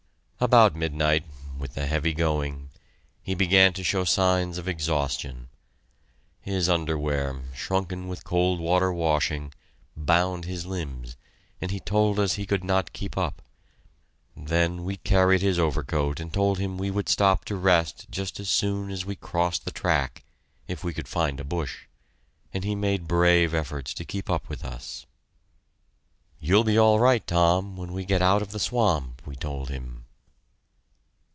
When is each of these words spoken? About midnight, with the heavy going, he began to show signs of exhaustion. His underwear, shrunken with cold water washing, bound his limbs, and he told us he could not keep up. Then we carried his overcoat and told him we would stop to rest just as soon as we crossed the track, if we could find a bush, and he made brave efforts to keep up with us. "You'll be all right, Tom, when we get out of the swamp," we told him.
About 0.43 0.75
midnight, 0.75 1.23
with 1.59 1.75
the 1.75 1.85
heavy 1.85 2.15
going, 2.15 2.71
he 3.21 3.35
began 3.35 3.73
to 3.73 3.83
show 3.83 4.03
signs 4.03 4.57
of 4.57 4.67
exhaustion. 4.67 5.49
His 6.41 6.67
underwear, 6.67 7.43
shrunken 7.53 8.07
with 8.07 8.23
cold 8.23 8.59
water 8.59 8.91
washing, 8.91 9.53
bound 9.95 10.45
his 10.45 10.65
limbs, 10.65 11.15
and 11.61 11.69
he 11.69 11.79
told 11.79 12.17
us 12.17 12.33
he 12.33 12.47
could 12.47 12.63
not 12.63 12.91
keep 12.91 13.19
up. 13.19 13.43
Then 14.35 14.83
we 14.83 14.97
carried 14.97 15.43
his 15.43 15.59
overcoat 15.59 16.19
and 16.19 16.33
told 16.33 16.57
him 16.57 16.75
we 16.79 16.89
would 16.89 17.07
stop 17.07 17.45
to 17.45 17.55
rest 17.55 18.07
just 18.09 18.39
as 18.39 18.49
soon 18.49 18.89
as 18.89 19.05
we 19.05 19.15
crossed 19.15 19.63
the 19.63 19.69
track, 19.71 20.23
if 20.67 20.83
we 20.83 20.91
could 20.91 21.07
find 21.07 21.39
a 21.39 21.43
bush, 21.45 21.85
and 22.51 22.63
he 22.63 22.73
made 22.73 23.07
brave 23.07 23.53
efforts 23.53 23.93
to 23.93 24.03
keep 24.03 24.27
up 24.27 24.49
with 24.49 24.65
us. 24.65 25.05
"You'll 26.39 26.63
be 26.63 26.79
all 26.79 26.99
right, 26.99 27.27
Tom, 27.27 27.77
when 27.77 27.93
we 27.93 28.05
get 28.05 28.23
out 28.23 28.41
of 28.41 28.51
the 28.53 28.59
swamp," 28.59 29.21
we 29.27 29.35
told 29.35 29.69
him. 29.69 29.99